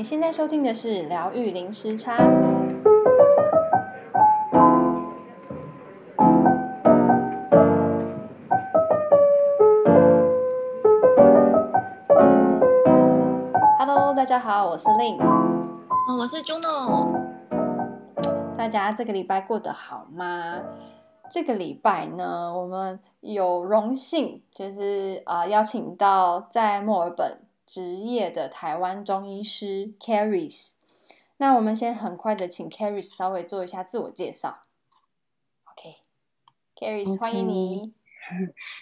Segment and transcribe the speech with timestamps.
[0.00, 2.16] 你现在收听的是疗愈零时差。
[13.78, 15.18] Hello，大家好，我是 Lin，
[16.18, 17.12] 我是 Juno。
[18.56, 20.62] 大家这个礼拜过得好吗？
[21.30, 27.49] 这个礼拜呢，我们有荣幸，就是呃邀请到在墨尔本。
[27.70, 30.72] 职业的台湾中医师 Caris，
[31.36, 34.62] 那我们先很快的请 Caris 稍微做一下自我介绍。
[35.66, 37.16] OK，Caris，okay.
[37.16, 37.94] 欢迎你。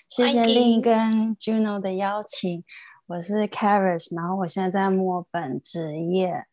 [0.09, 2.65] 谢谢 Lin 跟 Juno 的邀请，
[3.09, 6.47] 我是 Caris，然后我现在在墨本职业。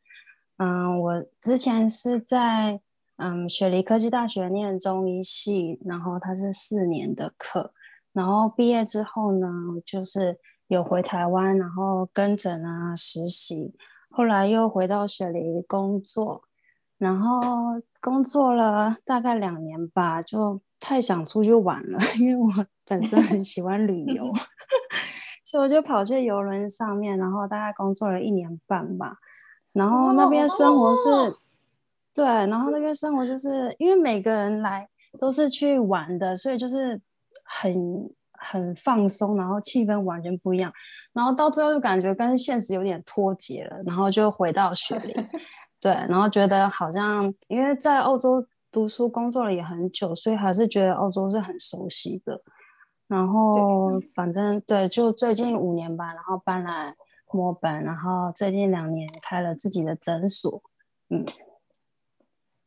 [0.57, 2.81] 嗯，我之前是在
[3.15, 7.73] 嗯雪梨科技大学念中医系，然后它是四年的课，
[8.11, 9.47] 然后毕业之后呢，
[9.85, 10.37] 就是。
[10.67, 13.71] 有回台湾，然后跟诊啊实习，
[14.09, 16.41] 后来又回到雪梨工作，
[16.97, 17.39] 然后
[18.01, 24.33] 工作了大概两年吧，就太想出去玩了， 因为我本身很喜欢旅游，
[25.45, 29.17] 所以我就跑去游轮上面，然后大概工作了一年半吧，
[29.73, 31.33] 然后那边生活是，oh.
[32.13, 36.99] 对，然后那边生活就是因为每个人来都是去玩的，所以就是
[37.43, 38.09] 很。
[38.45, 40.71] 很放松，然后气氛完全不一样，
[41.13, 45.13] 然后到最后就感觉跟现实有点脱节了，然后就回到雪梨，
[45.81, 52.39] 对，然后觉得好像因为在澳洲读书工作了也很久，所以还是觉得澳洲是很熟悉的。
[53.07, 56.95] 然后反正对，就最近五年吧，然后搬来
[57.31, 60.63] 墨尔本，然后最近两年开了自己的诊所，
[61.09, 61.23] 嗯，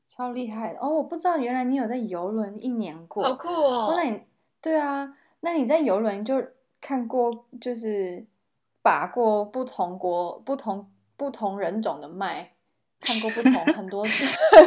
[0.08, 0.90] 超厉害的哦！
[0.94, 3.92] 我不知道原来你有在游轮一年过，好酷哦！
[3.96, 4.22] 那你
[4.62, 5.14] 对啊。
[5.40, 6.42] 那你在游轮就
[6.80, 8.26] 看过，就是
[8.82, 12.52] 把过不同国、不同不同人种的脉，
[13.00, 14.66] 看过不同 很多，对，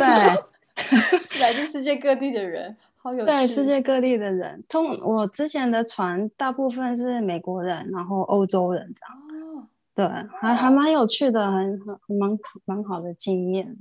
[1.42, 3.26] 来自世界各地的人，好有趣。
[3.26, 9.58] 对，世界各地的人，通我之前的船大部分是美国人，然后欧洲人这样。
[9.58, 10.06] 哦，对，
[10.40, 13.76] 还还蛮有趣的，很很蛮蛮好的经验。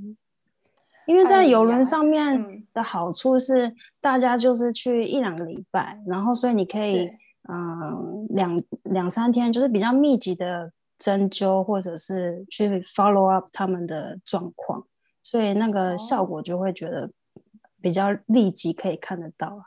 [1.10, 7.10] 因为在游轮上面的好处是，大家就是去一两个礼拜，嗯、然后所以你可以，
[7.48, 14.86] 嗯，两两三天就是比较密集的针灸，或者是去 follow up 他们的状况，
[15.20, 17.10] 所以那个效果就会觉得
[17.82, 19.64] 比较立即可以看得到啊。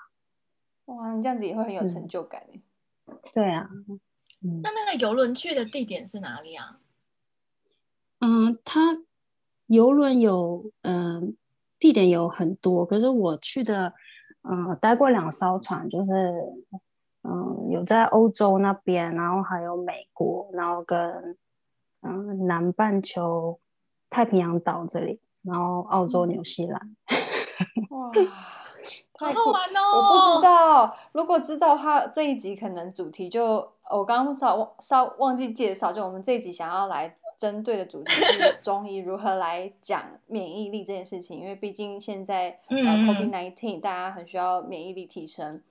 [0.85, 2.61] 哇，你这样子也会很有成就感诶、
[3.07, 3.19] 嗯。
[3.33, 3.69] 对啊，
[4.41, 4.61] 嗯。
[4.63, 6.79] 那那个游轮去的地点是哪里啊？
[8.21, 8.99] 嗯，它。
[9.67, 11.21] 邮轮有嗯、呃、
[11.79, 13.93] 地点有很多，可是我去的
[14.43, 16.13] 嗯、呃、待过两艘船，就是
[17.23, 20.99] 嗯、呃、有在欧洲那边，然后还有美国，然后跟
[22.01, 23.59] 嗯、呃、南半球
[24.09, 26.95] 太平洋岛这里，然后澳洲、纽西兰。
[27.89, 28.11] 哇，
[29.13, 29.79] 太好玩哦！
[29.95, 37.15] 我不知道，如果知道的话，这一集可能主题就我刚刚稍忘稍忘记介绍，就我们这一集想要来。
[37.43, 45.61] 针对的主题是 中医如何来讲免疫力这件事情，因为毕竟现在呃 COVID-19 大家很需要免疫力提升。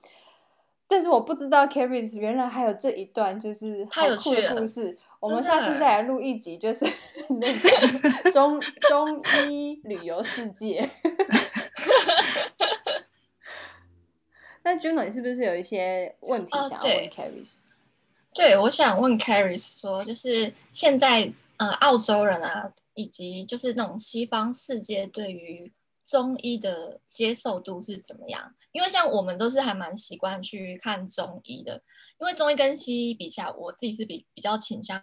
[0.87, 6.85] 但是我不知道 Caris 原来还有这一段就是好酷的故事，我们下次再来录一集，就是
[7.41, 9.19] 那个 中中
[9.49, 10.87] 医旅游世界。
[14.61, 17.61] 那 Juno 你是不是有一些问题想要问 Carries？
[18.31, 21.33] 对，我想问 Caris 说，就是现在。
[21.57, 25.71] 呃，澳洲人啊，以及就是那种西方世界对于
[26.03, 28.51] 中医的接受度是怎么样？
[28.71, 31.81] 因为像我们都是还蛮习惯去看中医的，
[32.19, 35.01] 因为中医跟西医比起来，我自己是比比较倾向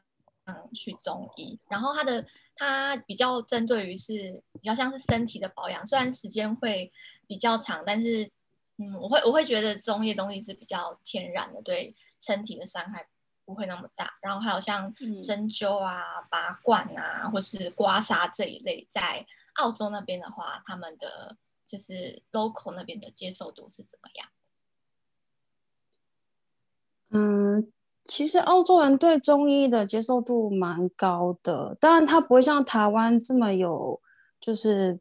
[0.75, 1.59] 去中医。
[1.69, 6.93] 然后它的它比较针对于是比较像是身体的保养，虽然时间会
[7.27, 8.29] 比较长，但是
[8.77, 13.07] 嗯，我会我会觉得中医的东西是比较天然的，对身体的伤害。
[13.51, 14.95] 不会那么大，然后还有像
[15.25, 21.37] 针灸啊、拔罐啊，或是刮痧这一类，在澳洲那边的话，他们的
[21.67, 24.29] 就是 local 那边的接受度是怎么样？
[27.11, 27.73] 嗯，
[28.05, 34.01] 其实澳洲人对中医的接受度蛮高的，当然他不会像台湾这么有，
[34.41, 35.01] 就是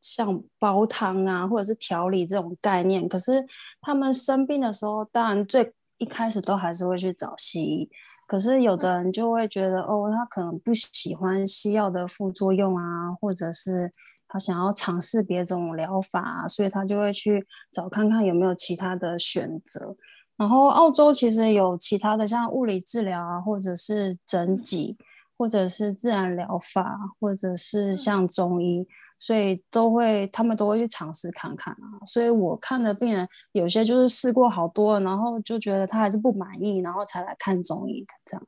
[0.00, 3.06] 像煲汤啊或者是调理这种概念。
[3.06, 3.46] 可是
[3.82, 7.88] 他们生病的时候，当然最一开始都还是会去找西医，
[8.26, 13.92] 可是有的人就会觉得，哦，他可能不喜欢西药的副作用啊，或者是
[14.26, 19.94] 他想要尝试别种疗法啊，所以他就会去找看看有没有其他的选择。
[20.36, 24.96] 然后澳洲其实有其他的像物理治疗啊，或者是整脊，
[25.38, 28.88] 或者是自然疗法，或者是像中医，
[29.22, 32.02] 所以都会他们都会去尝试看看啊。
[32.04, 38.42] 所以我看的病人有些就是试过好多，然后就觉得他还是不满意，然后才来看中医的这样。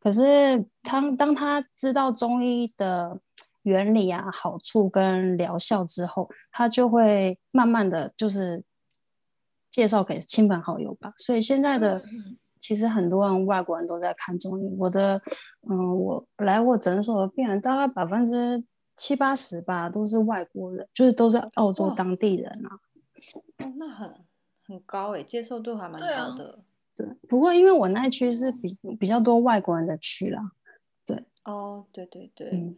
[0.00, 3.20] 可是他当他知道中医的
[3.62, 8.64] 原理啊、好处跟疗效之后，他就会慢慢的就是
[9.70, 11.12] 介绍给亲朋好友吧。
[11.18, 12.02] 所以现在的。
[12.58, 15.22] 其实很多人外国人都在看中医，我的，
[15.70, 18.60] 嗯，我来我诊所的病人大概百分之
[18.96, 22.80] 七八十吧，都是外国人，就是都是澳洲当地人啊。
[23.34, 24.14] 哦，那很
[24.66, 26.58] 很高诶，接受度还蛮高的。
[26.94, 30.52] 对，不过因为我那区是比比较多外国人的区啦。
[31.04, 31.24] 对。
[31.44, 32.50] 哦，对对对。
[32.50, 32.76] 嗯。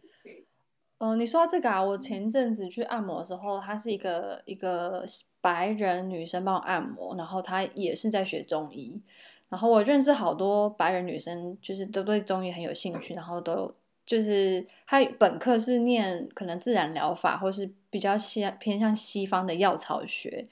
[0.97, 5.05] 呃，你说到这个啊，我前阵子去按摩的时候，她是一个一个
[5.39, 9.01] 白人女生帮我按摩，然后她也是在学中医。
[9.47, 13.73] 然后我认识好多白人女生，就是都对中医很有兴趣，然后都
[14.09, 20.43] 就是他本科是念可能自然疗法，或是比较西偏向西方的药草学，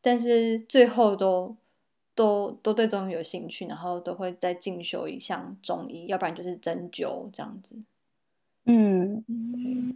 [0.00, 1.54] 但是最后都
[2.14, 7.76] 都都对中医有兴趣，然后都会再进修一项中医，要不然就是针灸这样子。
[8.64, 9.22] 嗯，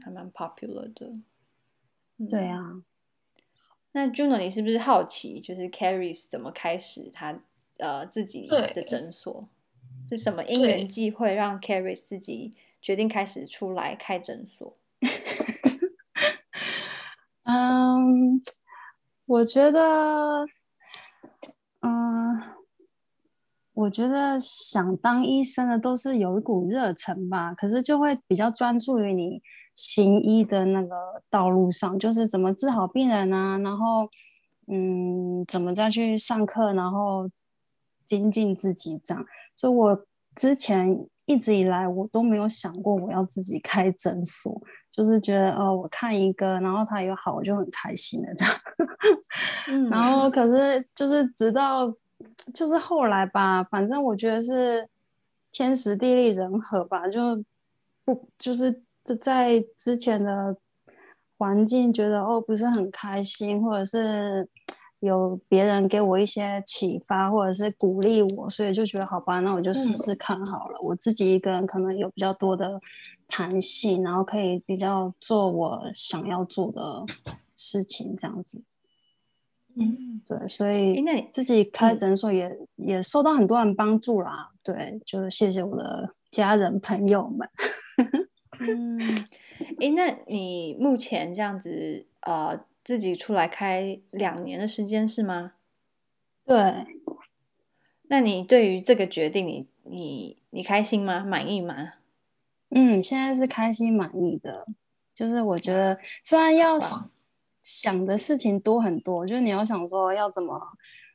[0.04, 1.12] 还蛮 popular 的。
[2.28, 2.82] 对啊。
[3.93, 7.40] 那 Juno，你是不是好奇，就是 Carrie 怎么开始他？
[7.78, 9.49] 呃，自己的诊所
[10.11, 14.72] 是什么因缘际会让 Carrie 自己决定开始出来开诊所？
[17.44, 18.40] 嗯，
[19.26, 20.46] 我觉得，
[21.80, 22.42] 嗯，
[23.75, 29.42] 我觉得想当医生的都是有一股热忱吧，可是就会比较专注于你
[29.75, 34.08] 行医的那个道路上，就是怎么治好病人啊，然后，
[34.66, 37.28] 嗯，怎么再去上课，然后。
[38.08, 39.22] 精进自己这样，
[39.54, 44.58] 所以我之前一直以来我都没有想过我要自己开诊所，
[44.90, 48.54] 就是觉得哦，我看一个，然后他有好，我就很开心的这样。
[49.69, 51.86] 嗯，然后可是就是直到
[52.54, 54.88] 就是后来吧，反正我觉得是
[55.52, 57.44] 天时地利人和吧，就
[58.06, 60.56] 不就是就在之前的
[61.36, 64.48] 环境觉得哦不是很开心，或者是。
[65.00, 70.78] 有别人给我一些启发，或者是鼓励我，所以就觉得好吧，那我就试试看好了。
[70.78, 72.80] 嗯、我自己一个人可能有比较多的
[73.28, 77.04] 弹性，然后可以比较做我想要做的
[77.54, 78.64] 事情，这样子。
[79.76, 84.50] 嗯，对，所以那自己开诊所也、嗯、也受到很多人帮助啦。
[84.64, 87.48] 对，就是谢谢我的家人朋友们。
[88.58, 88.98] 嗯，
[89.78, 92.58] 哎，那你目前这样子，呃。
[92.88, 95.52] 自己出来开两年的时间是吗？
[96.46, 96.56] 对。
[98.05, 101.23] 那你对于这个决定你，你你你开心吗？
[101.23, 101.75] 满意吗？
[102.70, 104.67] 嗯，现在是开心满意的。
[105.14, 106.79] 就是我觉得，虽然要
[107.62, 110.58] 想的事情多很多，就是你要想说要怎么，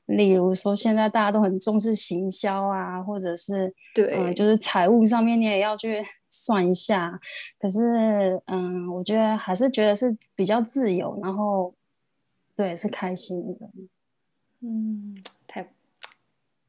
[0.06, 6.06] 例如说现在大家都很重视行销啊，或者是对、呃，就是财务上面你也要去。
[6.36, 7.20] 算一下，
[7.60, 11.72] 可是，嗯，我觉得还是觉得是比较自由，然后，
[12.56, 13.70] 对，是开心的，
[14.62, 15.16] 嗯，
[15.48, 15.70] 太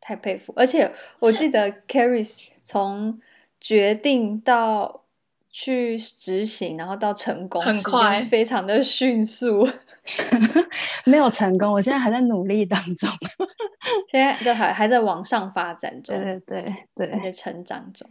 [0.01, 3.19] 太佩服，而且我记得 Carrie 从
[3.59, 5.05] 决定到
[5.49, 9.67] 去执行，然后到成功，很快，非常的迅速，
[11.07, 13.09] 没有成功，我现在还在努力当中，
[14.13, 18.07] 现在在还还在往上发展中，对对对，还在成长中。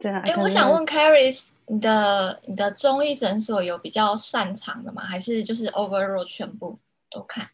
[0.00, 5.02] 对啊，哎，我想问 Carrie，你的你的中医诊所有比较擅长的吗？
[5.02, 6.78] 还是就是 overall 全部
[7.10, 7.46] 都看？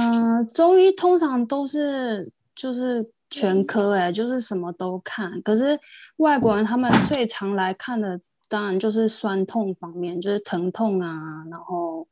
[0.00, 5.38] 嗯、呃，中医通常都是就是全科，哎，就是什么都看。
[5.42, 5.78] 可是
[6.16, 12.08] 外国人他们最常来看的，当然就是酸痛方面，就是疼痛啊，然后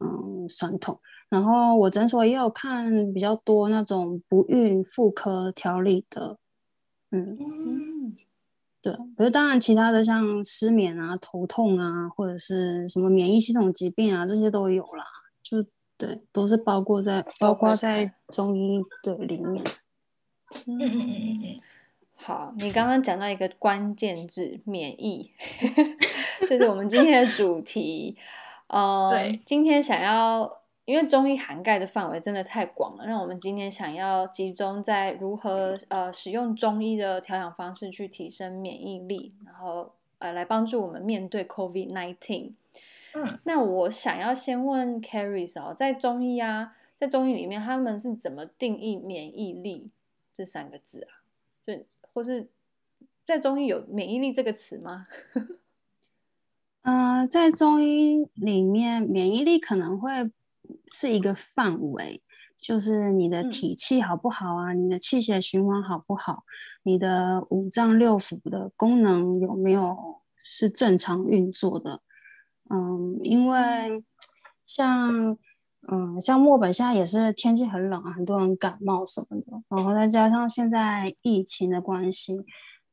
[0.00, 0.98] 嗯酸痛。
[1.28, 6.38] 然后我诊所也有看比较多那种不孕妇科调理的，
[7.10, 7.36] 嗯。
[7.38, 8.14] 嗯
[8.82, 15.04] 对，可是当然，其他的像失眠啊、头痛啊，或者是什么免疫系统疾病啊，这些都有啦。
[15.40, 15.64] 就
[15.96, 19.62] 对，都是包括在包括在中医的里面。
[20.66, 21.60] 嗯嗯嗯嗯。
[22.16, 25.30] 好，你刚刚讲到一个关键字“免疫”，
[26.48, 28.16] 这是我们今天的主题。
[28.66, 30.61] 呃，对，今天想要。
[30.84, 42.52] 因为中医涵盖的范围真的太广了，那我们今天想要集中在如何呃使用中医的调养方式去提升免疫力，然后呃来帮助我们面对 COVID-19。
[43.14, 49.90] 嗯，那我想要先问 Carries 哦，在中医啊，在中医里面他们是怎么定义免疫力
[50.34, 51.22] 这三个字啊？
[51.64, 52.48] 就或是
[53.22, 55.06] 在中医有免疫力这个词吗？
[56.82, 60.32] 呃，在中医里面，免疫力可能会
[60.92, 62.22] 是一个范围，
[62.56, 64.72] 就是你的体气好不好啊？
[64.72, 66.44] 嗯、你的气血循环好不好？
[66.82, 72.00] 你的五脏六腑的功能有没有是正常运作的？
[72.70, 74.04] 嗯，因为
[74.64, 75.36] 像。
[75.90, 82.40] 嗯，像墨本现在也是天气很冷啊，很多人感冒什么的，然后再加上现在疫情的关系，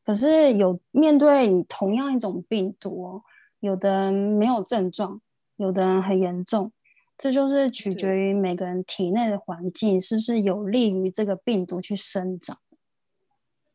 [0.04, 3.22] 可是有面对你同样一种病毒哦，
[3.60, 5.22] 有的没有症状，
[5.58, 6.72] 有的人很严重，
[7.20, 12.58] 这就是取决于每个人体内的环境是不是有利于这个病毒去生长。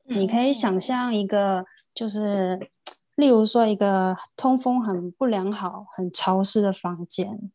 [0.07, 2.71] 嗯，你可以想象一个，就是
[3.15, 7.53] 例如说一个通风很不良好、很潮湿的房间。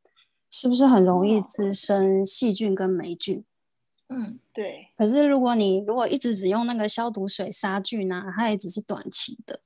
[0.52, 3.46] 是不是很容易滋生细菌跟霉菌？
[4.08, 4.88] 嗯，对。
[4.98, 9.60] 可是如果你如果一直只用那个消毒水杀菌啊，它也只是短期的。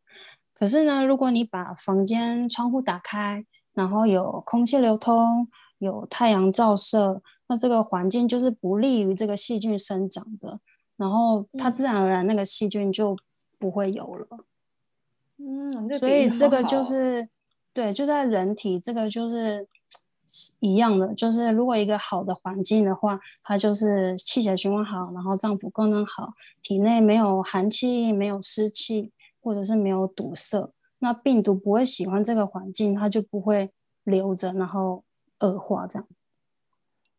[0.54, 5.48] 可是呢，如果你把房间窗户打开，然后有空气流通，
[5.84, 10.60] 有太阳照射，那这个环境就是不利于这个细菌生长的。
[10.98, 13.16] 然后它自然而然那个细菌就
[13.60, 14.28] 不会有了。
[15.38, 17.28] 嗯，所以这个就是
[17.74, 19.68] 对，就在人体这个就是。
[20.62, 29.12] 一样的，就是如果一个好的环境的话，它就是气血循环好，然后脏腑功能好，体内没有寒气、没有湿气，
[29.42, 33.70] 或者是没有堵塞，那病毒不会喜欢这个环境，它就不会
[34.06, 35.04] 留着，然后
[35.44, 36.08] 恶化这样。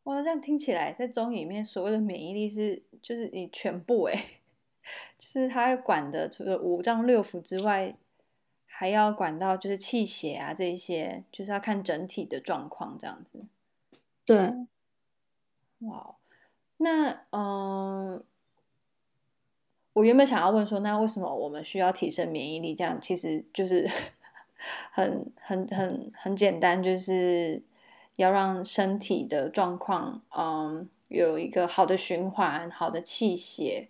[0.02, 4.14] 哇，这样听起来，在中医里面所谓的免疫力是，就是你全部哎，
[5.16, 7.94] 就是它管的除了五脏六腑之外。
[8.76, 13.44] 还要管到就是气血啊，这一些就是要看整体的状况这样子。
[14.26, 14.36] 对，
[15.78, 16.16] 哇，
[16.78, 18.24] 那嗯、呃，
[19.92, 22.74] 我原本想要问说，那为什么我们需要提升免疫力？
[22.74, 23.88] 这样其实就是
[24.90, 27.62] 很很很很简单，就是
[28.16, 33.88] 要让身体的状况嗯有一个好的循环、好的气血，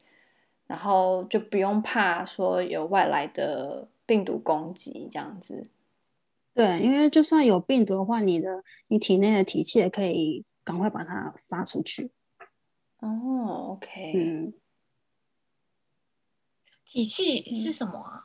[0.67, 3.89] 然后就不用怕说有外来的。
[4.07, 5.63] 病毒攻击这样子，
[6.53, 12.11] 对，因为就算有病毒的话，你的你体内的体气也可以赶快把它发出去。
[12.99, 14.53] 哦，OK，嗯，
[16.85, 18.24] 体气是什么啊？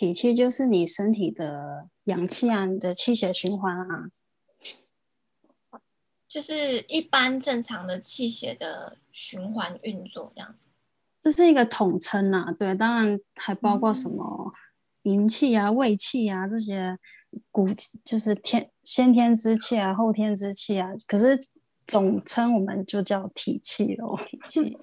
[0.00, 4.08] 体气就是你身体的阳气啊，你的气血循环啊，
[6.26, 10.64] 就是一般正常的气血的循环运作这样子。
[11.20, 14.50] 这是一个统称呐，对，当然还包括什么
[15.02, 16.96] 营气啊、胃气啊这些
[17.50, 17.68] 古
[18.02, 21.38] 就是天先天之气啊、后天之气啊，可是
[21.90, 24.18] 总称我们就叫体气咯。
[24.24, 24.78] 体气，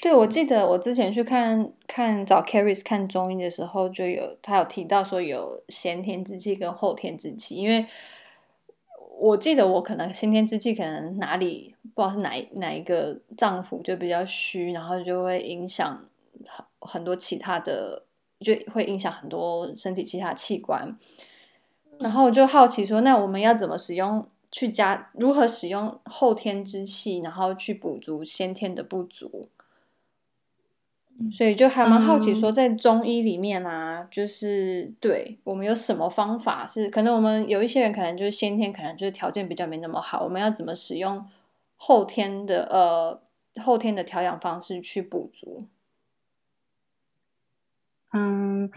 [0.00, 7.86] 对，我记得我之前去看看找 Caris 看中医的时候，就有他有提到说有先天之气跟后天之气，因为。
[9.18, 16.04] 我记得我可能先天之气，可能哪里不知道是哪哪一个脏腑就比较虚，然后就会影响
[16.46, 18.02] 很很多其他的，
[18.40, 20.94] 就会影响很多身体其他器官。
[21.98, 29.50] 然后我就好奇说，那我们要怎么使用去加，如何使用后天之气，然后去补足先天的不足？
[31.30, 41.22] 所以就还蛮好奇，说在中医里面啊，嗯、就是对我们有什么方法是可能我们有一些人可能就是先天可能就是条件比较没那么好，我们要怎么使用
[41.76, 43.20] 后天的呃
[43.62, 45.66] 后天的调养方式去补足？
[48.14, 48.70] 嗯，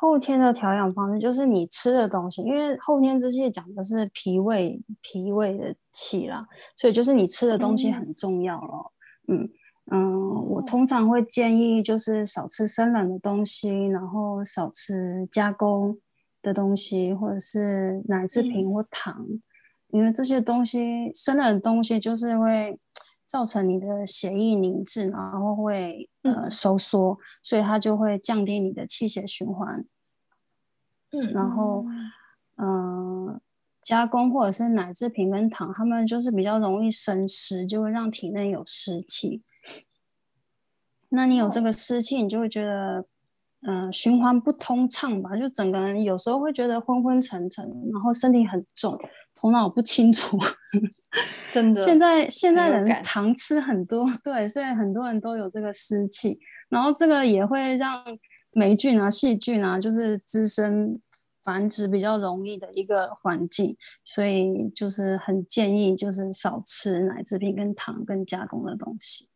[0.00, 8.92] 后天的调养方式就是你吃的东西，因为后天之气讲的是脾胃脾胃的气啦，所以就是你吃的东西很重要咯。
[9.28, 9.42] 嗯。
[9.42, 9.50] 嗯
[9.90, 15.96] 嗯，我通常会建议就是少吃生冷的东西，然后少吃加工
[16.42, 19.40] 的东西，或者是奶制品或糖，嗯、
[19.92, 22.78] 因为这些东西生冷的东西就是会
[23.28, 29.84] 造成你的血液凝滞，然后会呃收缩，所以它就会降低你的气血循环。
[31.10, 31.84] 嗯，然后
[32.56, 33.40] 嗯、呃，
[33.82, 39.42] 加工或者是奶制品跟糖，它们就是比较容易生湿，就会让体内有湿气。
[41.10, 43.06] 那你有这个湿气，你就会觉得，
[43.62, 45.36] 嗯、呃，循环不通畅吧？
[45.36, 48.98] 就整个人有时候会觉得昏昏沉沉，然后身体很重，
[49.38, 50.36] 头脑不清楚。
[51.50, 58.04] 真的，现在现在人糖吃很多， 对，所以很多人都有这个湿气，然后这个也会让
[58.52, 61.00] 霉菌啊、细菌啊，就是滋生
[61.42, 69.28] 繁殖比较容易的一个环境，所以就是很建议就是少吃奶制品、跟糖、跟加工的东西。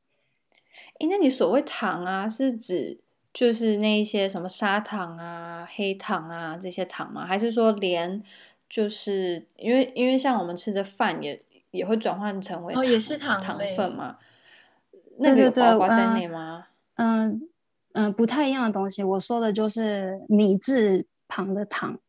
[1.01, 3.01] 哎，那你所谓糖啊，是指
[3.33, 7.27] 就是那一些什么砂糖啊、黑糖啊这些糖吗？
[7.27, 8.23] 还是说连
[8.73, 11.39] 就是因为因为像我们吃的饭也
[11.73, 14.17] 也会转换成为哦，也是糖糖分嘛？
[15.19, 16.69] 那个有包括在内吗？
[16.95, 17.43] 嗯嗯、
[17.93, 19.05] 呃呃，不太一样的东西。
[19.05, 22.01] 我说的就是米字旁的糖。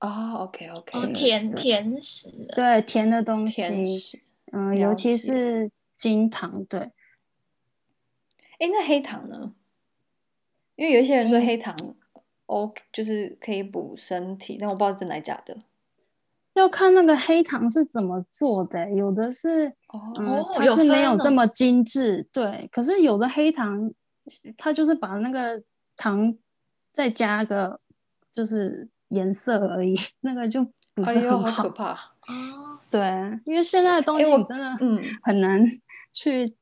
[0.00, 4.16] 哦，OK OK，哦，甜甜食，对，甜的东西，
[4.52, 6.80] 嗯、呃，尤其是金糖，对。
[8.58, 9.52] 哎，那黑糖呢？
[10.76, 11.76] 因为有一些人说黑糖
[12.46, 15.56] ，OK，就是可以补身体，但我不知道真的假的。
[16.54, 22.68] 要看那个黑糖是怎么做的，有的是哦、呃，它是没有这么精致，对。
[22.72, 23.92] 可是有的黑糖，
[24.56, 25.62] 它就是把那个
[25.96, 26.34] 糖
[26.92, 27.80] 再加个，
[28.32, 28.88] 就是。
[29.10, 32.10] 颜色而已， 那个就不是很好，好可怕啊！
[32.90, 33.00] 对，
[33.44, 35.64] 因为现在的东西我真的嗯很难
[36.12, 36.52] 去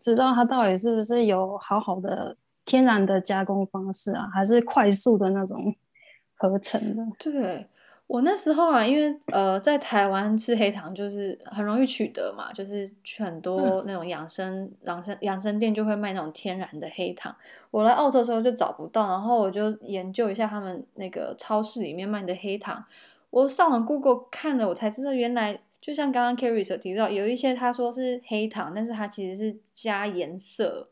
[0.00, 2.34] 知道它到底是不是有好好的
[2.70, 5.74] 天然的加工方式啊，还是快速的那种
[6.38, 7.02] 合成的？
[7.18, 7.66] 对。
[8.06, 17.32] 我那时候啊，因为呃，在台湾吃黑糖就是很容易取得嘛，就是去很多那种养生、养生、养生店就会卖那种天然的黑糖。
[17.70, 22.84] 我来澳洲的时候就找不到，然后我就研究一下他们那个超市里面卖的黑糖。
[23.30, 30.88] 我上网 Google 看了，我才知道原来就像刚刚 Carrie 所提到，有一些他说是黑糖，但是它其实是加颜色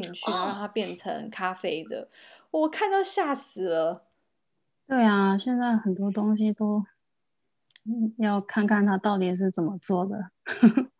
[0.00, 2.08] 进去，让它变成咖啡的。
[2.50, 4.02] 我看到吓死了。
[4.88, 6.84] 对啊，现在很多东西都
[8.18, 10.30] 要看看它到底是怎么做的。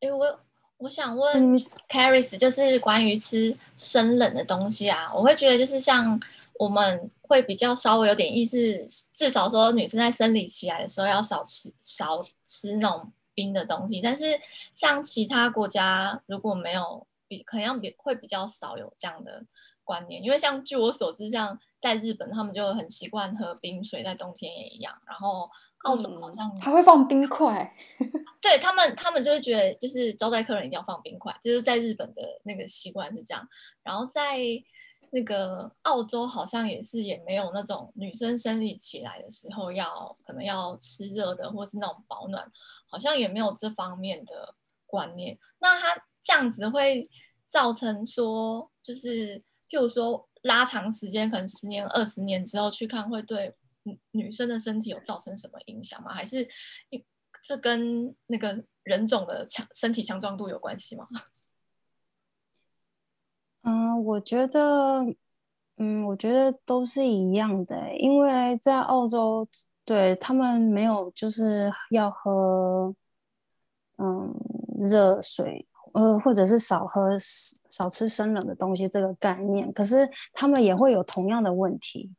[0.00, 0.40] 哎，我
[0.76, 6.20] 我想问 Caris，就是关于吃生冷的东西啊，我会觉得就是像
[6.60, 14.24] 我们会比较稍微有点意识，至少说女生在生理期来的时候要少吃少吃那种冰的东西，但是
[14.72, 19.44] 像其他国家如果没有比，可能比会比较少有这样的
[19.84, 24.92] 观念，因为像据我所知，像在日本，他们就很习惯喝冰水，在冬天也一样。
[25.06, 25.48] 然后
[25.84, 27.72] 澳洲好像还会放冰块，
[28.42, 33.48] 对他们，他们就是觉得就是招待客人一定要放冰块，就是在日本的那个习惯是这样。
[33.82, 34.38] 然后在
[35.10, 42.50] 那个澳洲，好像也是也没有那种女生生理起来的时候要可能要吃热的，或是那种保暖，
[42.90, 44.52] 好像也没有这方面的
[44.84, 45.38] 观念。
[45.60, 45.86] 那它
[46.28, 47.08] 这样子会
[47.48, 49.42] 造成说，就是。
[49.70, 53.54] 譬如说拉长时间，可能十年、二十年之后去看，会对
[54.12, 56.14] 女生的身体有造成什么影响吗？
[56.14, 56.48] 还是
[57.42, 61.06] 这跟那个人种的强身体强壮度有关系吗？
[63.60, 65.04] 嗯，我觉得，
[65.76, 69.46] 嗯，我觉得都是一样的，因为在澳洲，
[69.84, 72.94] 对，他们没有就是要喝，
[73.98, 74.34] 嗯，
[74.78, 75.67] 热水。
[75.92, 77.16] 呃，或者是少喝、
[77.70, 82.10] 少吃生冷的东西这个概念，可是他们也会有同样的问题，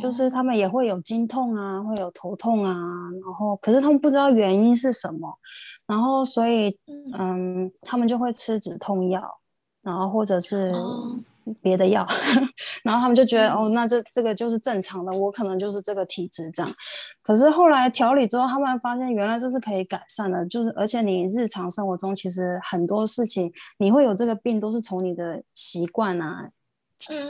[0.00, 5.38] 就是他们也会有经痛啊，会有头痛啊，然后可是他们不知道原因是什么，
[5.86, 6.78] 然后所以
[7.18, 9.40] 嗯，他们就会吃止痛药，
[9.82, 10.72] 然后或者是。
[11.62, 12.06] 别的药，
[12.82, 16.72] 然后他们就觉得哦，那这这个就是正常的，我可能就是这个体质这样。
[17.22, 26.50] 可是后来调理之后，他们发现原来这是可以改善的，就是而且你日常生活中其实很多事情你会有这个病，都是从你的习惯啊，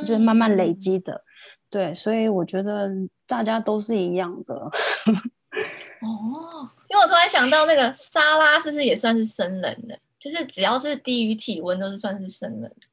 [0.04, 1.22] 就是慢慢累积的。
[1.68, 2.90] 对，所以我觉得
[3.26, 4.54] 大家都是一样的。
[4.54, 4.70] 哦，
[6.88, 9.98] 因为我突然想到那个沙拉是不是也算是生冷的？
[10.18, 12.86] 就是只要是低于体温都是算是生冷的。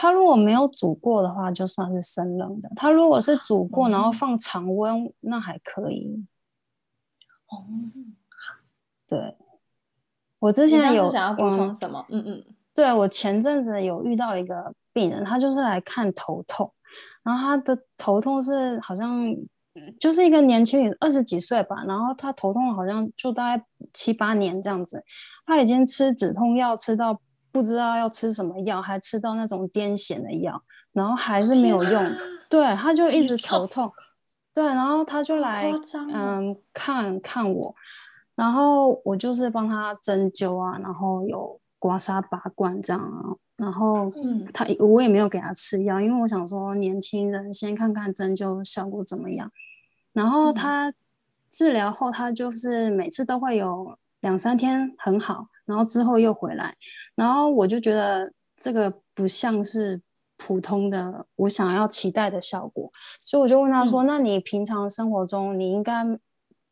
[0.00, 2.70] 它如果没有煮过的话，就算是生冷的。
[2.76, 6.24] 它如果是煮过，然后放常温，嗯、那还可以。
[7.48, 7.66] 哦，
[9.08, 9.36] 对，
[10.38, 12.06] 我之前有想要补充什么？
[12.10, 16.72] 嗯嗯，对，我前阵子有遇到一个病人，他就是来看头痛，
[17.24, 19.26] 然后他的头痛是好像
[19.98, 25.02] 就是一个年轻人，二十几岁吧，然后他头痛好像就大概七八年这样子，
[25.44, 27.20] 他已经吃止痛药吃到。
[27.58, 32.04] 不知道要吃什么药，还吃到那种癫痫的药，然后还是没有用。
[32.04, 32.16] 啊、
[32.48, 33.92] 对，他就一直头痛。
[34.54, 35.72] 对，然后他就来
[36.14, 37.74] 嗯看看我，
[38.36, 43.34] 然后我就是帮他针灸啊，然后有刮痧拔罐这样啊。
[43.56, 49.50] 然后嗯，他我也没有给他吃药，因为我想说年轻人先看看针灸效果怎么样。
[50.12, 50.94] 然后他
[51.50, 55.48] 治疗后，他就是每次都会有两三天很好。
[55.66, 56.74] 然后之后又回来，
[57.18, 60.00] 然后我就觉得这个不像是
[60.36, 62.88] 普通的我想要期待的效果，
[63.24, 66.04] 所以我就问他说：“嗯、那你平常生活中你应该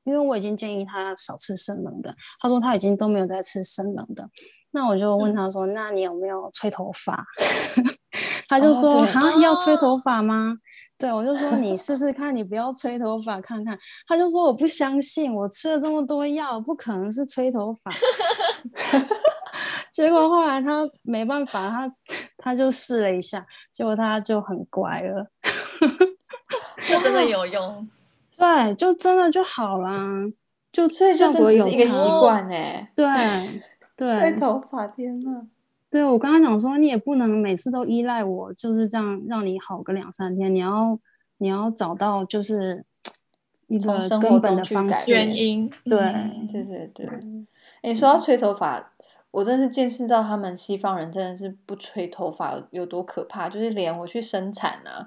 [0.04, 4.30] 因为我已经建议他少吃生冷的，他说他已经都没有在吃生冷的。
[4.70, 7.26] 那我就问他说：“嗯、那你有没有吹头发？”
[8.48, 10.54] 他就说：“啊、哦，要吹头发吗？”
[10.96, 17.90] 对，我就说：“你试试看，你不要吹头发看看。”他就说：“我不相信，我吃了这么多药，不可能是吹头发。
[19.96, 21.90] ”结果后来他没办法，他
[22.36, 25.26] 他就试了一下，结果他就很乖了，
[26.86, 27.88] 就真的有用。
[28.38, 30.20] 对，就真的就好啦，
[30.70, 32.92] 就效果有一个习惯哎。
[32.94, 33.06] 对
[33.96, 35.46] 对， 吹头发，天呐。
[35.90, 40.54] 对，我刚刚讲说，你也不能每次都依赖我，就是这样让你好个两三天。
[40.54, 40.98] 你要
[41.38, 42.84] 你要找到就是
[43.68, 45.70] 一个根本的方式原因。
[45.86, 45.98] 对
[46.52, 47.08] 对对对。
[47.82, 48.92] 你，说到吹头发。
[49.36, 55.06] 我真是见识到他们西方人真的是不吹头发有多可怕，就是连我去生产啊，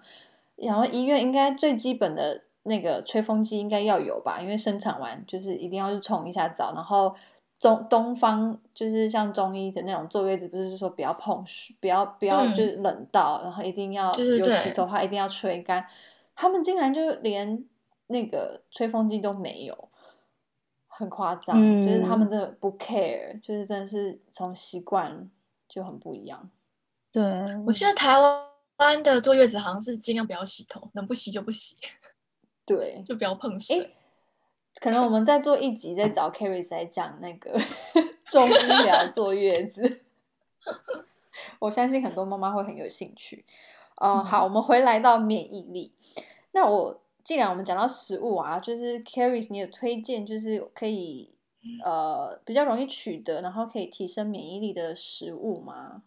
[0.56, 7.16] 然后医院应该最基本的那个吹风机应该要有吧，因为生产完就是一定要去冲一下澡，然后
[7.58, 15.84] 中东方就是像中医的那种坐月子，不是说不要碰水，不要不要就是冷到，嗯、然后一定要有洗头发一定要吹干，
[16.36, 17.66] 他们竟然就连
[18.06, 19.90] 那个吹风机都没有。
[21.00, 25.32] 很夸张，嗯、就是他们真的不 care，就是真的是从习惯
[25.66, 26.50] 就很不一样。
[27.10, 27.24] 对，
[27.66, 28.18] 我记得台
[28.76, 31.78] 湾的坐月子好像是尽量不要洗头，能不洗就不洗。
[32.68, 33.96] 对，就不要碰水。
[34.82, 37.58] 可能我们再做一集，再找 Carrie 来讲那个
[38.28, 40.02] 中医疗坐月子。
[41.60, 43.46] 我相信很多妈妈会很有兴趣。
[44.02, 45.94] 嗯、呃，好，我们回来到免疫力。
[46.52, 47.02] 那我。
[47.30, 51.32] 既然我们讲到食物啊，就是 Carrie 你有推荐，就是可以
[51.86, 56.02] 呃比较容易取得，然后可以提升免疫力的食物吗？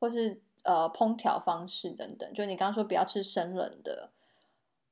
[0.00, 2.32] 或是呃烹调方式等等？
[2.32, 4.12] 就你刚刚说不要吃生冷的，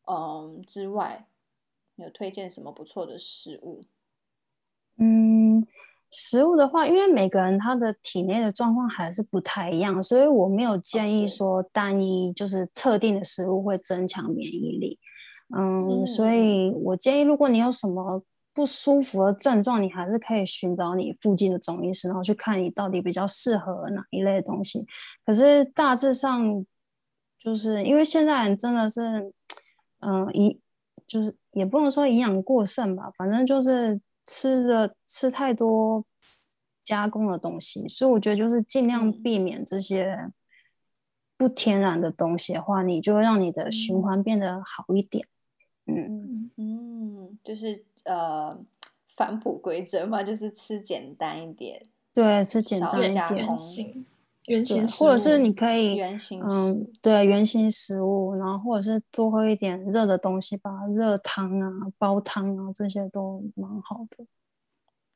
[0.07, 1.27] 嗯之外，
[1.95, 3.85] 你有推荐什么不错的食物？
[4.99, 5.67] 嗯，
[6.11, 14.99] 食物的话，因为每个人他的体内的状况还是不太一样，所以我没有建议说单一就是特定的食物会增强免疫力。
[15.55, 18.23] 嗯，所以我建议，如果你有什么
[18.55, 24.87] 不舒服的症状，你还是可以寻找你附近的中医师，然后去看你到底比较适合哪一类的东西。
[25.25, 26.65] 可是大致上，
[27.39, 29.33] 就是因为现在人真的是，
[30.01, 30.59] 嗯，营
[31.07, 36.05] 就是也不能说营养过剩吧，反正就是吃的吃太多
[36.83, 40.31] 加工的东西，所以我觉得就是尽量避免这些
[41.37, 45.27] 不天然的东西的话，你就会让你的循环变得好一点。
[45.87, 48.57] 嗯嗯，就是呃
[49.09, 54.07] 返璞归真嘛，就是吃简单一点，对，吃简单一点，原型
[54.47, 64.25] 原型，或者是你可以原型嗯，对，原型食物，然后或者是多喝一点热的东西吧，热汤啊、煲汤啊，这些都蛮好的。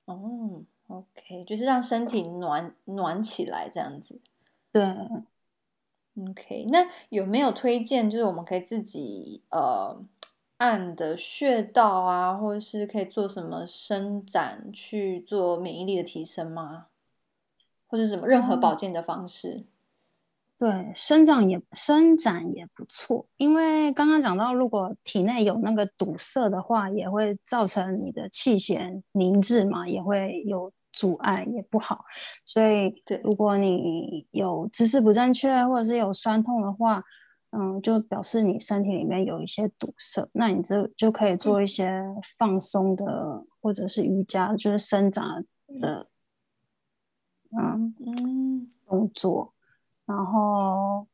[0.06, 4.20] 哦，OK，就是让身体暖暖起来这样子。
[4.72, 4.82] 对
[6.28, 8.10] ，OK，那有没有推荐？
[8.10, 10.04] 就是我们可以自己呃。
[10.58, 16.86] 按的穴道啊，或者是可以做什么伸展去做免疫力的提升吗？
[17.86, 19.66] 或者什么任何保健的方式？
[20.58, 32.06] 对，伸展也伸展也不错，因为刚刚讲到，如果体内有那个堵塞的话，也会造成你的气血凝滞嘛，也会有阻碍，也不好。
[32.46, 37.04] 所以，对，如果你有姿势不正确，或者是有酸痛的话。
[37.50, 42.02] 嗯，就表示你身体里面有一些堵塞，那你就就可以做一些
[42.38, 45.44] 放松的，嗯、或者是瑜伽，就是伸展
[45.80, 46.08] 的，
[47.52, 48.70] 嗯嗯。
[48.86, 49.52] 动作，
[50.04, 51.06] 然后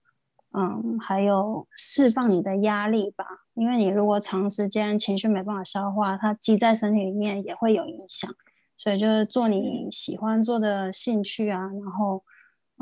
[0.53, 8.31] 嗯还有释放你的压力吧，因为你如果长时间情绪没办法消化，它积在身体里面也会有影响，
[8.77, 12.25] 所以就是做你喜欢做的兴趣啊，然后。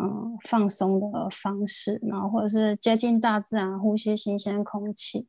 [0.00, 5.26] 嗯，放松的方式，然后或者是接近大自然，呼吸新鲜空气。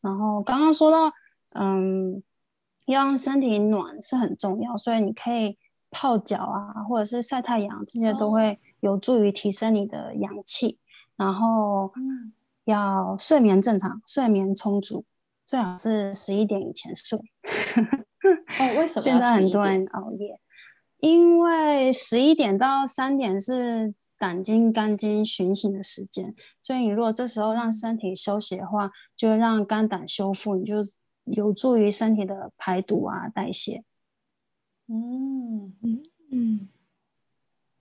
[0.00, 1.12] 然后刚刚说到，
[1.54, 2.22] 嗯，
[2.86, 5.56] 要让身体暖是很重要，所以你可以
[5.90, 10.78] 泡脚啊，或者是晒太阳，这些都会有助于提升你的阳气。
[11.16, 11.92] 然后
[12.64, 15.04] 要睡眠正常，睡眠充足，
[15.46, 17.18] 最好是十一点以前睡。
[17.18, 20.40] 哦，为什么 现在很多人熬夜？
[21.00, 30.76] 因为十一点到三点是胆经、肝经循行的时间，所以你如果这时候让身体休息的话，就会让肝胆修复，你就
[31.24, 33.84] 有助于身体的排毒啊、代谢。
[34.86, 36.68] 嗯嗯嗯，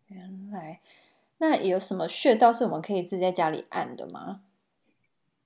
[0.07, 0.79] 原来
[1.39, 4.41] 那有什么穴道是我们可以自己在家里按的吗？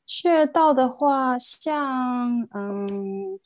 [0.06, 3.40] 穴道的话，像嗯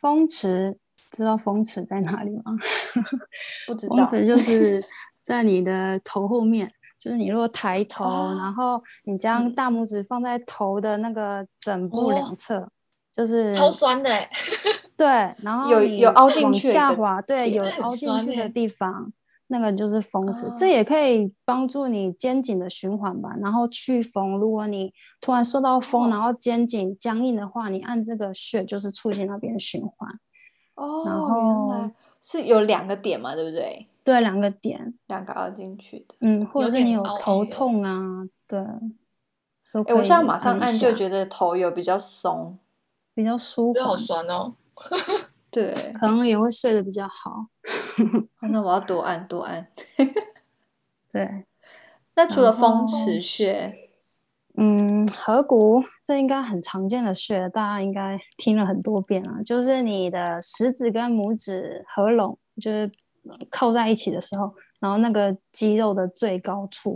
[0.00, 0.78] 风池，
[1.10, 2.56] 知道风池在哪里吗？
[3.66, 3.96] 不知道。
[3.96, 4.82] 风池就是
[5.22, 12.70] 在你的头后面，就是你如果抬头，哦、然后你将大拇指放在头的那个枕部两侧，哦、
[13.12, 14.10] 就是超酸的。
[14.96, 15.06] 对，
[15.42, 19.12] 然后有有凹进去下滑，对，有凹进去的地方。
[19.52, 24.38] 那个就是风池，哦、这也可以帮助你肩颈的循环吧，然后祛风。
[24.38, 30.08] 如果你突然受到风，哦、然后肩颈僵硬的话，你按这个穴就是促进那边循环。
[30.80, 33.86] 哦，然后原来是有两个点嘛，对不对？
[34.02, 36.14] 对，两个点，两个凹进去的。
[36.20, 38.58] 嗯，或者是你有头痛啊，对。
[39.72, 42.58] 哎，我现在马上按就觉得头有比较松，
[43.14, 43.80] 比较舒服。
[43.80, 44.54] 好酸哦。
[45.50, 47.44] 对，可能也会睡得比较好。
[48.50, 49.66] 那我要多按多按。
[51.12, 51.44] 对，
[52.16, 53.89] 那除了风池穴，
[54.56, 59.42] 嗯，合谷这应该很常见的穴，大家应该听了很多遍了。
[59.44, 62.90] 就是你的食指跟拇指合拢，就是
[63.48, 66.94] 靠在一起的时候，然后那个肌肉的最高处。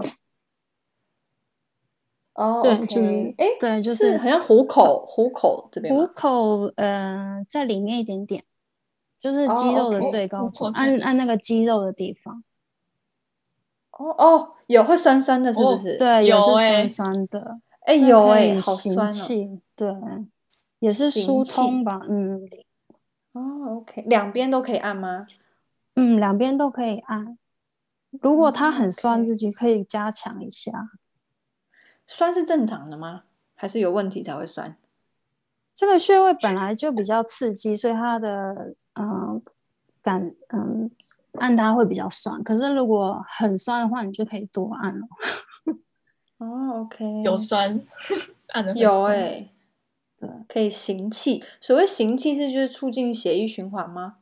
[2.35, 5.95] 哦，对，就是，哎，对，就是好像虎口，虎口这边。
[5.95, 8.45] 虎口，呃，在里面一点点，
[9.21, 12.43] 就是肌肉的最高处，按按那个肌肉的地方。
[13.99, 15.97] 哦哦，有会酸酸的，是不是？
[15.97, 17.59] 对，有是酸酸的。
[17.83, 19.61] 哎，有哎，好酸哦。
[19.77, 19.89] 对，
[20.81, 22.49] 也是疏通吧，嗯。
[23.33, 25.27] 哦，OK，两边都可以按吗？
[25.97, 27.39] 嗯，两边都可以按。
[28.21, 30.91] 如果它很酸，自己可以加强一下。
[32.07, 33.23] 酸是正常的吗？
[33.55, 34.77] 还是有问题才会酸？
[35.73, 39.43] 这个穴位本来就比较刺激，所以它的嗯、呃、
[40.05, 40.89] 感嗯
[41.41, 42.41] 按它会比较酸。
[42.45, 45.07] 可是如果很酸的话，你就可以多按了。
[46.39, 47.81] 哦，OK，有酸，
[48.53, 49.51] 按的有哎、欸，
[50.21, 51.43] 对，可以行气。
[51.61, 54.19] 所谓行气是就是促进血液循环吗？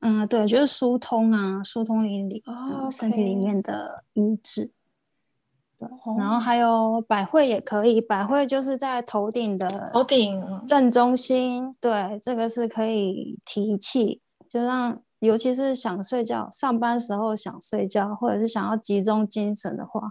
[0.00, 4.72] 嗯，对，就是疏通啊，疏通你里、哦 okay、身体里面的瘀滞。
[6.18, 20.10] 然后还有百会也可以，百会就是在头顶的头顶正中心，对，这个是可以提气，就让尤其是想睡觉、上班时候想睡觉，或者是想要集中精神的话，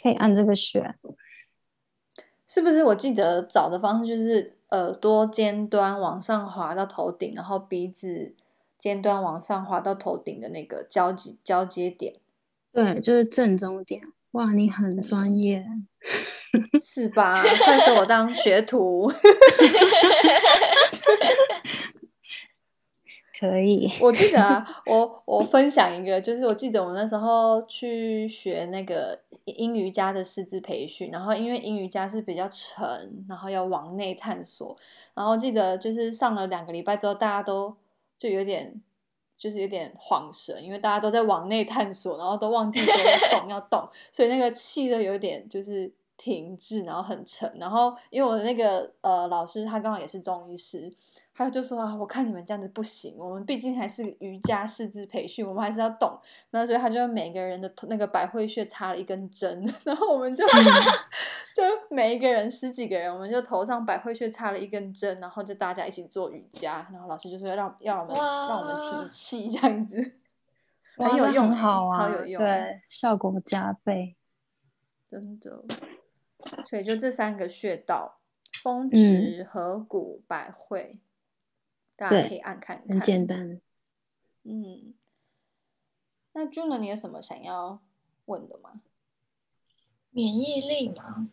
[0.00, 0.94] 可以按这个穴。
[2.46, 2.84] 是不是？
[2.84, 8.34] 我记得找的方式就是耳朵尖端往上滑到头顶，然后鼻子
[8.78, 12.14] 尖端往上滑到头顶的那个交集交接点，
[12.72, 14.02] 对，就是正中点。
[14.32, 15.64] 哇，你很专业，
[16.80, 17.40] 是吧？
[17.40, 19.10] 快说我当学徒，
[23.40, 23.90] 可以。
[24.02, 34.76] 我记得啊， 我我分享一个，就是我记得我那时候去学那个英瑜伽的师资培训，然后因为英瑜伽是比较沉，然后要往内探索，
[35.14, 37.74] 然后记得就是上了两个礼拜之后，大家都
[38.18, 38.82] 就有点。
[39.40, 47.50] 就是有点恍神，因为大家都在往内探索，然后都忘记说要 动要动，所以那个气都有点就是停滞，然后很沉。
[47.58, 50.92] 然后因为我的那个呃老师他刚好也是中医师。
[51.44, 56.18] 他就说啊，我看你们这样子不行，我们毕竟还是瑜伽师资培训，我们还是要动。
[56.50, 60.50] 那所以他就每个人的那个百会穴插了一根针， 然后我们就、嗯、
[61.56, 66.86] 就每一个人十几个人，我们就头上百会穴插了一根针，然后就大家一起做瑜伽。
[66.92, 70.12] 然后老师就说要让要我们让我们提气这样子，
[70.98, 74.14] 很有用，好啊，超有用，对，效果加倍，
[75.10, 75.64] 真的。
[76.66, 78.18] 所以就这三个穴道：
[78.62, 81.00] 风池、合谷、百会。
[82.00, 83.60] 大家可以按看看，很简单。
[84.44, 84.94] 嗯，
[86.32, 87.82] 那 Juno，你有什么想要
[88.24, 88.80] 问的吗？
[90.08, 91.28] 免疫力嘛，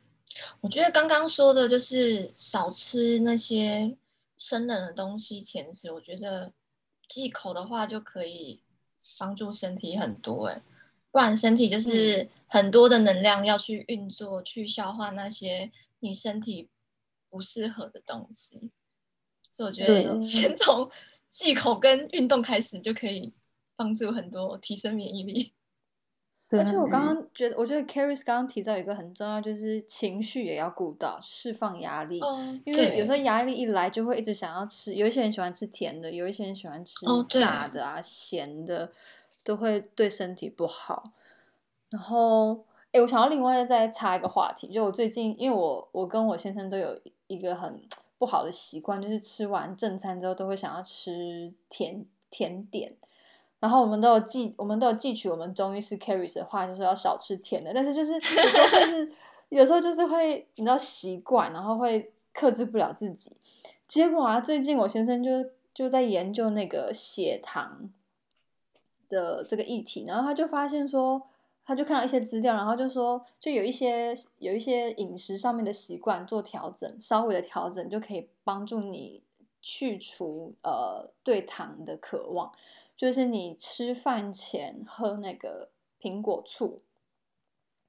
[0.60, 3.96] 我觉得刚刚说的就是少吃那些
[4.36, 5.90] 生冷的东西、甜食。
[5.94, 6.52] 我觉得
[7.08, 8.62] 忌口的话就可以
[9.18, 10.48] 帮助身体很多。
[10.48, 10.62] 哎，
[11.12, 16.68] 不然身体就是很多的能量要去运作、去消化那些你身体
[17.30, 18.70] 不适合的东西。
[19.58, 20.88] 所以我觉得 先从
[21.32, 23.34] 忌口跟运动开始，就可以
[23.76, 25.54] 帮助很多提升免疫力。
[26.50, 32.22] 而且我刚刚觉得，我觉得 Caris 刚刚提到一个很重要，就是情绪也要顾到，释放压力。
[32.22, 34.94] 哦、因为有时候压力一来，就会一直想要吃。
[34.94, 38.92] 有一些人喜欢吃甜的，有一些人喜欢吃炸的啊、哦、咸的，
[39.44, 41.12] 都会对身体不好。
[41.90, 47.82] 然后，哎，我想要另外再插一个话题，就我最近，因为我我跟我先生都有一个很。
[48.18, 52.96] 不好的习惯就是吃完正餐之后都会想要吃甜甜点，
[53.60, 57.72] 然后我们都有记，我们都有记取我们中医师 Caris 的话，就是要少吃甜的。
[57.74, 59.12] 但是就是有时候就是
[59.50, 63.36] 有时候就是会你知道习惯，然后会克制不了自己。
[63.88, 65.30] 结果啊，最近我先生就
[65.74, 67.90] 就在研究那个血糖
[69.08, 71.30] 的这个议题，然后他就发现说，
[71.68, 79.22] 他就看到一些资料，然后就说，就有一些有一些饮食上面的习惯做调整，稍微的调整就可以帮助你
[79.62, 82.54] 去除呃对糖的渴望，
[82.96, 86.82] 就是你吃饭前喝那个苹果醋，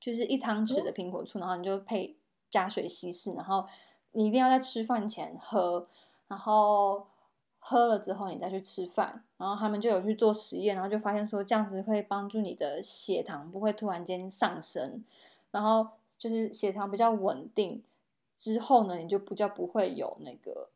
[0.01, 2.17] 就是一汤匙的苹果醋，然后你就配
[2.51, 3.65] 加水稀释，然后
[4.11, 5.87] 你一定要在吃饭前喝，
[6.27, 7.07] 然后。
[7.69, 15.05] 喝了之后，你再去吃饭，然后他们就有去做实验，然后就发现说这样子会帮助你的血糖不会突然间上升，
[15.51, 17.83] 然后就是血糖比较稳定
[18.39, 20.71] 之后呢，你就比较不会有那个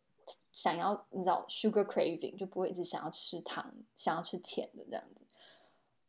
[0.53, 5.23] 想要你知道 sugar craving，就不会一直想要吃糖、想要吃甜的这样子。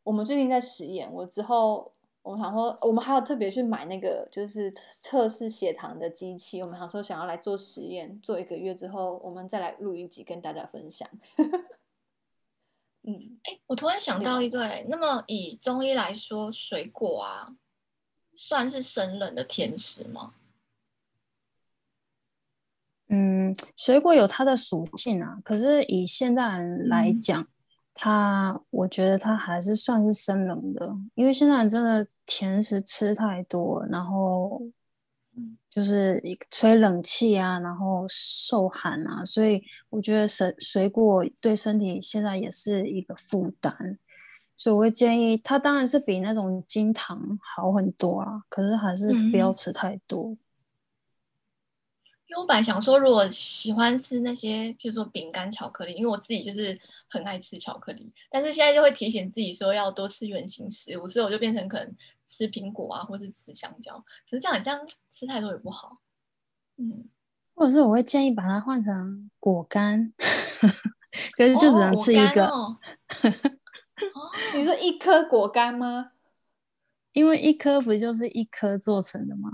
[0.03, 1.92] 我们最近在实验，我之后。
[2.23, 6.61] 我想说，我们还有特别去买那个就是测试血糖的机器。
[6.61, 11.07] 我们想说，想要来做实验，做一个月之后，我们再来录一集跟大家分享。
[13.03, 17.55] 嗯，哎，我突然想到一个，哎，那么以中医来说，水果啊，
[18.33, 20.35] 算是生冷的甜食吗？
[23.09, 27.41] 嗯，水果有它的属性啊，可是以现代人来讲。
[27.41, 27.47] 嗯
[27.93, 34.61] 它，我觉得它还是算是生冷的，因为现在真的甜食吃太多，然后
[35.69, 43.97] 就是吹冷气啊，然后受寒啊，所以我觉得水水果对身体现在也是一个负担，
[44.57, 50.31] 所以我会建议它，当然是比那种金糖好很多啊，可是还是不要吃太多。
[50.31, 50.37] 嗯
[52.33, 56.75] 因为我本来想说，如果喜欢吃那些，譬如说饼干、巧克力，因为我自己就是
[57.07, 64.03] 很爱吃巧克力，但是现在就会提醒自己说要多吃原型食物，所以我就变成可能吃苹果啊，或是吃香蕉。
[64.27, 64.79] 可是这样这样
[65.11, 65.99] 吃太多也不好，
[66.77, 67.07] 嗯，
[67.53, 70.11] 或者是我会建议把它换成果干，
[71.37, 72.47] 可是就只能吃一个。
[72.47, 72.79] 哦
[74.15, 76.13] 哦、你说一颗果干吗？
[77.11, 79.51] 因为一颗不就是一颗做成的吗？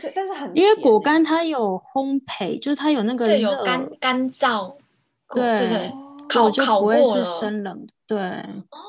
[0.00, 4.74] 对，但是很因为果干它有烘焙，就是它有那个有干干燥，
[5.32, 5.92] 对，对
[6.28, 8.44] 烤就不会是生冷，对，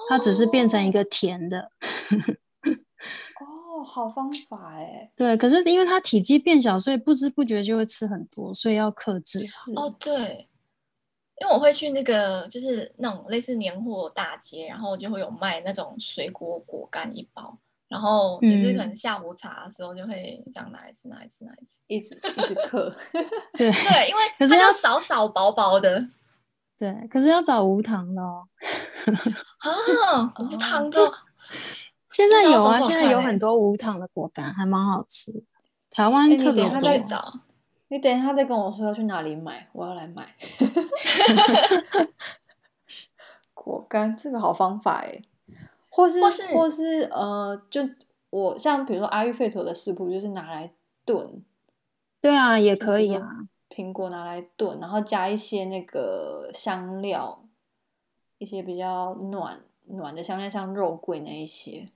[0.10, 1.70] 它只是变成一个甜的。
[3.42, 5.12] 哦，好方法哎。
[5.16, 9.46] 对，可是因为它体积变小，所以不知不觉就会吃很多，所以要克制。
[9.76, 10.48] 哦，对，
[11.40, 17.58] 因为我会去那个就是那种类似年货大街，然后就会有卖那种水果果干一包。
[17.92, 22.90] 然后也是可能下午茶的时候就会这样拿一次拿一次拿一次，一直一直嗑。
[23.12, 26.08] 对对，因为可是要少少薄薄的。
[26.80, 28.48] 对，可是要找无糖的哦。
[29.58, 30.98] 啊， 无糖的。
[32.10, 35.44] 现在有啊，现在有很多无糖的果干，还蛮好吃。
[35.90, 36.94] 台湾特别多。
[36.94, 37.42] 你找。
[37.90, 40.34] 你等一下再跟我说要去哪里买，我要来买。
[43.54, 45.22] 果干这个好方法哎。
[45.92, 46.22] 或是，
[46.54, 47.82] 或是呃，就
[48.30, 50.74] 我像比如说阿育吠陀的食谱，就是拿来
[51.06, 51.44] 炖。
[52.22, 53.48] 对啊，也可以啊。
[53.70, 57.46] 苹果拿来炖，然后加一些那个香料，
[58.38, 61.90] 一些比较暖暖的香料，像肉桂那一些。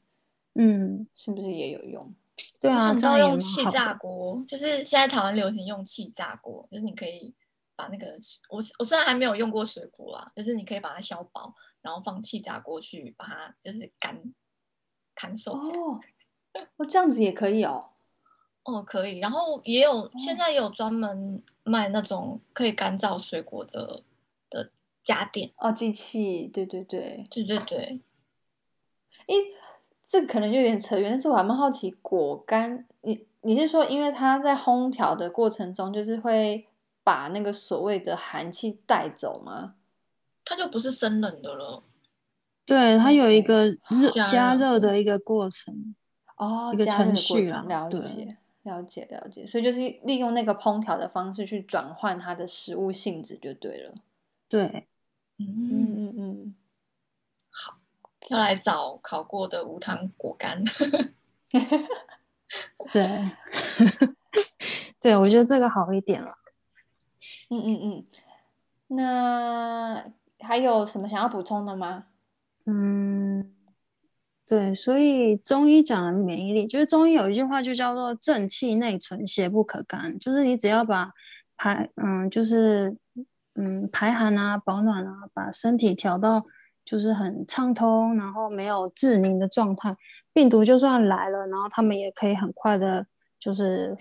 [0.54, 2.14] 嗯，是不是也有用？
[2.60, 7.34] 对啊，你知道用气炸锅，就是现在台湾流行用气炸锅，就是你可以
[7.76, 8.18] 把那个
[8.50, 11.54] 我我虽然还没有用过水果啊，就是你可以把它削薄。
[11.86, 14.20] 然后放气炸锅去把它就是干
[15.14, 16.02] 干熟哦，
[16.78, 17.92] 哦这样子也可以哦，
[18.66, 24.02] 哦可以，然后也有、哦、现在也有专门卖那种可以干燥水果的
[24.50, 24.72] 的
[25.04, 25.52] 家电。
[25.58, 27.24] 哦机器，对对对。
[27.30, 28.02] 对对对，
[29.28, 29.36] 诶，
[30.04, 36.68] 这个可能就有点扯远，但是我还蛮好奇果干，你你是说因为它在烘调的过程中，就是会
[37.04, 39.76] 把那个所谓的寒气带走吗？
[40.46, 41.84] 它就不是生冷的了，
[42.66, 45.96] 对，它有一个热加热的一个过程。
[46.38, 53.94] 哦，一个程序啊，了解了解了解，所以就是利用那个烹调的方式去转换它的食物性质就对了，
[54.48, 54.88] 对，
[55.38, 55.48] 嗯。
[55.48, 56.56] 嗯嗯嗯，
[57.50, 57.78] 好，
[58.30, 60.64] 要来找烤过的无糖果干，
[62.92, 63.32] 对，
[65.00, 66.38] 对我觉得这个好一点了，
[67.50, 68.06] 嗯嗯嗯，
[68.88, 70.12] 那。
[70.46, 72.06] 还有什么想要补充的吗？
[72.68, 73.54] 嗯，
[74.48, 81.12] 对，所以中医讲的免疫力，就是中医有一句话就叫做“正气内存，邪不可干”，就是你只要把
[81.58, 82.96] 排，嗯，就是
[83.56, 86.44] 嗯排寒啊、保暖啊，把身体调到
[86.84, 89.96] 就是很畅通，然后没有滞凝的状态，
[90.34, 93.06] 病毒就算来了，然后他们也可以很快的，
[93.40, 93.96] 就是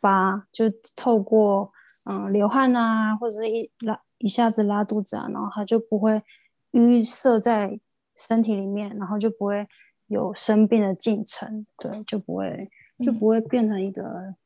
[0.00, 0.64] 发，就
[0.96, 1.72] 透过
[2.10, 3.98] 嗯流汗啊，或者是一来。
[4.22, 6.22] 一下子拉肚子啊，然后它就不会
[6.70, 7.80] 淤塞在
[8.16, 9.66] 身体里面，然后就不会
[10.06, 12.70] 有生病的进程，对，就不会
[13.00, 14.36] 就不会变成一个、嗯、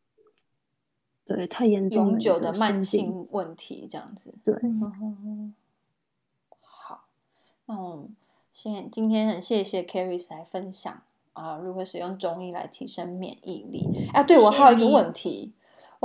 [1.27, 4.35] 对太严重永久的慢性问题这样子。
[4.43, 5.55] 对，嗯、
[6.61, 7.05] 好，
[7.67, 8.09] 那我
[8.51, 11.03] 先今天很谢谢 Carrie 来分享
[11.35, 14.09] 啊，如何使用中医来提升免疫力。
[14.15, 15.53] 啊，对，我还有一个问题。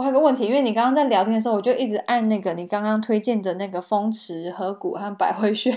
[0.01, 5.69] 我还有个问题，因为你刚刚在聊天的时候，我就一直按那个你刚刚推荐的那个风池、合谷和百会穴。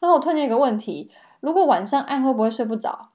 [0.00, 3.10] 然后我突然间有个问题：如果晚上按会不会睡不着？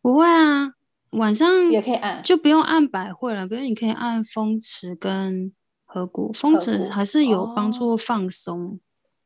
[0.00, 0.74] 不会啊，
[1.10, 3.48] 晚上也可以按，就不用按百会了。
[3.48, 5.52] 可是你可以按风池跟
[5.86, 8.78] 合谷，风池还是有帮助放松，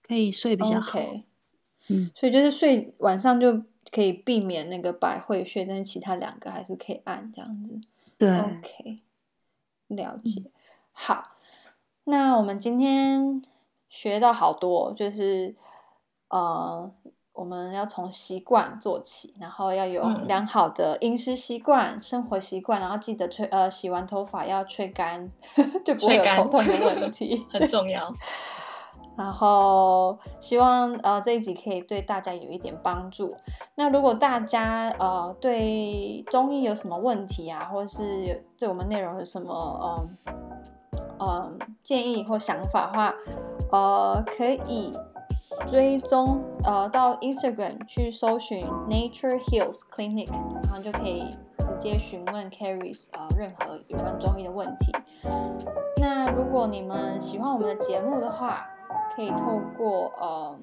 [0.03, 0.99] 可以睡比较好。
[0.99, 1.25] Okay.
[1.91, 3.63] 嗯，所以就是睡晚上就
[3.93, 7.79] 可以避免那个百会穴，但是其他两个还是可以按这样子。
[8.17, 9.03] 对，OK。
[9.89, 10.43] 了解，
[10.93, 11.37] 好，
[12.05, 13.43] 那我们今天
[13.89, 15.55] 学到好多，就是
[16.29, 16.93] 呃，
[17.33, 25.31] 我们要从习惯做起，然后要有良好的饮食习惯、嗯、生活习惯，然后记得吹呃，洗完头发要吹干，
[25.85, 27.11] 就不会有头痛的问。
[27.13, 28.13] 题，很重要。
[29.17, 33.35] 然后希望呃这一集可以对大家有一点帮助。
[33.77, 40.37] 那如果大家呃对中医有什么问题啊，或者是对我们内容有什么嗯嗯、
[41.19, 41.53] 呃呃、
[41.83, 43.15] 建议或想法的话，
[43.73, 44.95] 呃可以
[45.67, 50.31] 追踪呃到 Instagram 去搜寻 Nature Hills Clinic，
[50.65, 54.93] 然后就可以直接询问 Carrie 呃任何有关中医的问题。
[55.99, 58.69] 那如果你们喜欢我们的节目的话，
[59.17, 60.55] 可以透过呃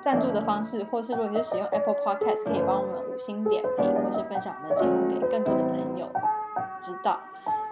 [0.00, 6.08] 赞助的方式，或是如果你是使用 Apple Podcast，可以帮我们五星点评，或是分享我们的节目给更多的朋友
[6.78, 7.18] 知道。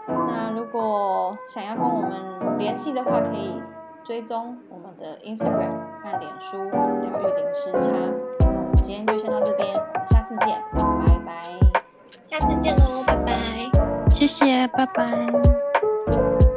[0.07, 3.63] 那如果想要跟我们联系的话，可以
[4.03, 5.71] 追踪我们的 Instagram
[6.03, 6.57] 和脸书
[7.01, 7.91] “疗愈零时差”。
[8.41, 11.33] 那我们今天就先到这边，我们下次见，拜拜。
[12.27, 13.33] 下次见喽，拜拜。
[14.11, 16.50] 谢谢，拜拜。